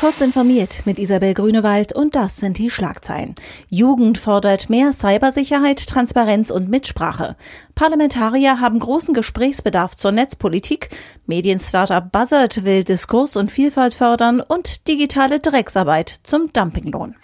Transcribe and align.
Kurz 0.00 0.22
informiert 0.22 0.80
mit 0.86 0.98
Isabel 0.98 1.34
Grünewald 1.34 1.92
und 1.92 2.14
das 2.14 2.38
sind 2.38 2.56
die 2.56 2.70
Schlagzeilen. 2.70 3.34
Jugend 3.68 4.16
fordert 4.16 4.70
mehr 4.70 4.94
Cybersicherheit, 4.94 5.86
Transparenz 5.86 6.50
und 6.50 6.70
Mitsprache. 6.70 7.36
Parlamentarier 7.74 8.60
haben 8.60 8.78
großen 8.78 9.12
Gesprächsbedarf 9.12 9.94
zur 9.94 10.12
Netzpolitik. 10.12 10.88
Medienstartup 11.26 12.12
Buzzard 12.12 12.64
will 12.64 12.82
Diskurs 12.82 13.36
und 13.36 13.52
Vielfalt 13.52 13.92
fördern 13.92 14.40
und 14.40 14.88
digitale 14.88 15.38
Drecksarbeit 15.38 16.08
zum 16.22 16.50
Dumpinglohn. 16.50 17.14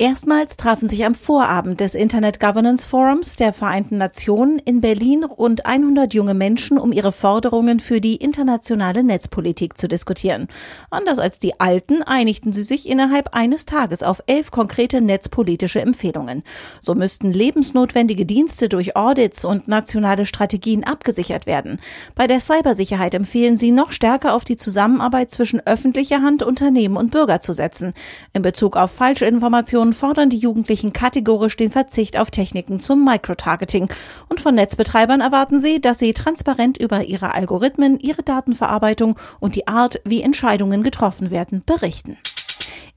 Erstmals 0.00 0.56
trafen 0.56 0.88
sich 0.88 1.04
am 1.04 1.16
Vorabend 1.16 1.80
des 1.80 1.96
Internet 1.96 2.38
Governance 2.38 2.86
Forums 2.86 3.34
der 3.34 3.52
Vereinten 3.52 3.98
Nationen 3.98 4.60
in 4.60 4.80
Berlin 4.80 5.24
rund 5.24 5.66
100 5.66 6.14
junge 6.14 6.34
Menschen, 6.34 6.78
um 6.78 6.92
ihre 6.92 7.10
Forderungen 7.10 7.80
für 7.80 8.00
die 8.00 8.14
internationale 8.14 9.02
Netzpolitik 9.02 9.76
zu 9.76 9.88
diskutieren. 9.88 10.46
Anders 10.90 11.18
als 11.18 11.40
die 11.40 11.58
Alten 11.58 12.04
einigten 12.04 12.52
sie 12.52 12.62
sich 12.62 12.88
innerhalb 12.88 13.34
eines 13.34 13.66
Tages 13.66 14.04
auf 14.04 14.22
elf 14.26 14.52
konkrete 14.52 15.00
netzpolitische 15.00 15.80
Empfehlungen. 15.80 16.44
So 16.80 16.94
müssten 16.94 17.32
lebensnotwendige 17.32 18.24
Dienste 18.24 18.68
durch 18.68 18.94
Audits 18.94 19.44
und 19.44 19.66
nationale 19.66 20.26
Strategien 20.26 20.84
abgesichert 20.84 21.46
werden. 21.46 21.80
Bei 22.14 22.28
der 22.28 22.38
Cybersicherheit 22.38 23.14
empfehlen 23.14 23.56
sie 23.56 23.72
noch 23.72 23.90
stärker 23.90 24.34
auf 24.34 24.44
die 24.44 24.56
Zusammenarbeit 24.56 25.32
zwischen 25.32 25.60
öffentlicher 25.66 26.22
Hand, 26.22 26.44
Unternehmen 26.44 26.96
und 26.96 27.10
Bürger 27.10 27.40
zu 27.40 27.52
setzen. 27.52 27.94
In 28.32 28.42
Bezug 28.42 28.76
auf 28.76 28.92
falsche 28.92 29.24
Informationen 29.24 29.87
Organisationen 29.88 29.92
fordern 29.92 30.30
die 30.30 30.38
Jugendlichen 30.38 30.92
kategorisch 30.92 31.56
den 31.56 31.70
Verzicht 31.70 32.18
auf 32.18 32.30
Techniken 32.30 32.80
zum 32.80 33.04
Microtargeting. 33.04 33.88
Und 34.28 34.40
von 34.40 34.54
Netzbetreibern 34.54 35.20
erwarten 35.20 35.60
sie, 35.60 35.80
dass 35.80 35.98
sie 35.98 36.12
transparent 36.12 36.78
über 36.78 37.04
ihre 37.04 37.34
Algorithmen, 37.34 37.98
ihre 37.98 38.22
Datenverarbeitung 38.22 39.18
und 39.40 39.54
die 39.54 39.66
Art, 39.66 40.00
wie 40.04 40.22
Entscheidungen 40.22 40.82
getroffen 40.82 41.30
werden, 41.30 41.62
berichten. 41.64 42.16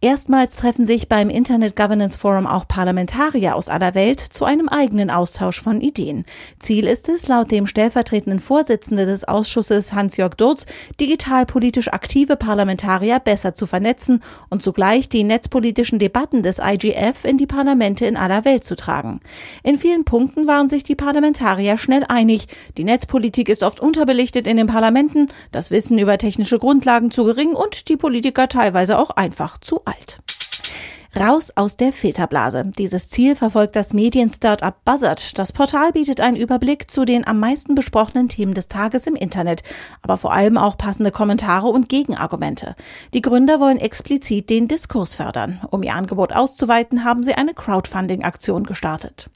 Erstmals 0.04 0.56
treffen 0.56 0.88
sich 0.88 1.10
beim 1.10 1.30
Internet 1.30 1.76
Governance 1.76 2.18
Forum 2.18 2.48
auch 2.48 2.68
Parlamentarier 2.68 3.56
aus 3.56 3.70
aller 3.70 3.94
Welt 3.94 4.20
zu 4.20 4.46
einem 4.46 4.68
eigenen 4.68 5.12
Austausch 5.12 5.62
von 5.62 5.80
Ideen. 5.80 6.26
Ziel 6.58 6.88
ist 6.88 7.08
es, 7.08 7.28
laut 7.28 7.52
dem 7.52 7.68
stellvertretenden 7.68 8.40
Vorsitzenden 8.40 9.06
des 9.06 9.28
Ausschusses 9.28 9.94
Hans-Jörg 9.94 10.34
Durz, 10.34 10.66
digitalpolitisch 11.00 11.90
aktive 11.90 12.36
Parlamentarier 12.36 13.20
besser 13.20 13.54
zu 13.54 13.68
vernetzen 13.68 14.24
und 14.50 14.64
zugleich 14.64 15.08
die 15.08 15.24
netzpolitischen 15.24 16.00
Debatten 16.00 16.42
des 16.42 16.58
IGF 16.58 17.24
in 17.24 17.38
die 17.38 17.46
Parlamente 17.46 18.08
in 18.08 18.18
aller 18.18 18.44
Welt 18.44 18.64
zu 18.64 18.76
tragen. 18.76 19.20
In 19.62 19.78
vielen 19.78 20.04
Punkten 20.04 20.48
waren 20.48 20.68
sich 20.68 20.82
die 20.82 20.96
Parlamentarier 20.96 21.78
schnell 21.78 22.06
einig. 22.10 22.48
Die 22.80 22.86
Netzpolitik 22.86 23.50
ist 23.50 23.62
oft 23.62 23.80
unterbelichtet 23.80 24.48
in 24.48 24.58
den 24.58 24.66
Parlamenten, 24.66 25.28
das 25.52 25.70
Wissen 25.70 26.00
über 26.00 26.18
technische 26.18 26.58
Grundlagen 26.58 27.12
zu 27.12 27.24
gering 27.24 27.54
und 27.54 27.88
die 27.88 27.98
Politiker 27.98 28.50
teilweise 28.50 28.98
auch 28.98 29.12
einfach 29.12 29.60
zu 29.60 29.86
alt. 29.92 30.22
Raus 31.14 31.52
aus 31.56 31.76
der 31.76 31.92
Filterblase. 31.92 32.72
Dieses 32.78 33.10
Ziel 33.10 33.36
verfolgt 33.36 33.76
das 33.76 33.94
Medien-Startup 33.94 34.74
Buzzard. 34.86 35.38
Das 35.38 35.52
Portal 35.52 35.92
bietet 35.92 36.22
einen 36.22 36.38
Überblick 36.38 36.90
zu 36.90 37.04
den 37.04 37.28
am 37.28 37.38
meisten 37.38 37.76
besprochenen 37.76 38.30
Themen 38.30 38.54
des 38.54 38.70
Tages 38.70 39.08
im 39.08 39.18
Internet, 39.18 39.64
aber 40.02 40.16
vor 40.16 40.32
allem 40.32 40.58
auch 40.58 40.78
passende 40.78 41.12
Kommentare 41.12 41.68
und 41.68 41.90
Gegenargumente. 41.90 42.78
Die 43.14 43.22
Gründer 43.22 43.60
wollen 43.60 43.78
explizit 43.78 44.50
den 44.50 44.70
Diskurs 44.70 45.14
fördern. 45.14 45.60
Um 45.70 45.84
ihr 45.84 45.96
Angebot 45.96 46.32
auszuweiten, 46.32 47.04
haben 47.04 47.24
sie 47.24 47.34
eine 47.34 47.54
Crowdfunding-Aktion 47.54 48.64
gestartet. 48.64 49.30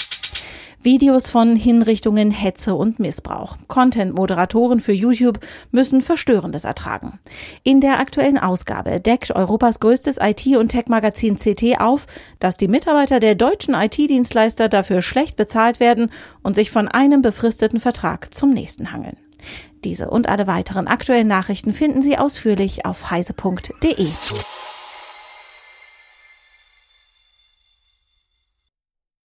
Videos 0.86 1.30
von 1.30 1.56
Hinrichtungen, 1.56 2.30
Hetze 2.30 2.76
und 2.76 3.00
Missbrauch. 3.00 3.58
Content-Moderatoren 3.68 4.80
für 4.80 4.94
YouTube 4.94 5.40
müssen 5.72 6.02
Verstörendes 6.02 6.64
ertragen. 6.64 7.20
In 7.64 7.82
der 7.82 8.00
aktuellen 8.00 8.38
Ausgabe 8.38 9.02
deckt 9.02 9.32
Europas 9.36 9.80
größtes 9.80 10.18
IT- 10.22 10.56
und 10.56 10.70
Tech-Magazin 10.70 11.38
CT 11.38 11.82
auf, 11.82 12.06
dass 12.40 12.58
die 12.58 12.68
Mitarbeiter 12.68 13.20
der 13.20 13.34
deutschen 13.34 13.74
IT-Dienstleister 13.74 14.70
dafür 14.70 15.02
schlecht 15.02 15.36
bezahlt 15.36 15.80
werden 15.80 16.12
und 16.44 16.56
sich 16.56 16.70
von 16.70 16.88
einem 16.88 17.24
befristeten 17.24 17.80
Vertrag 17.80 18.34
zum 18.34 18.52
nächsten 18.52 18.92
hangeln. 18.92 19.18
Diese 19.84 20.10
und 20.10 20.30
alle 20.30 20.46
weiteren 20.48 20.88
aktuellen 20.88 21.28
Nachrichten 21.28 21.74
finden 21.74 22.04
Sie 22.04 22.18
ausführlich 22.18 22.86
auf 22.86 23.10
heise.de. 23.10 24.08